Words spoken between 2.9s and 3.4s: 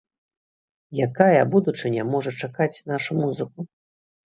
нашу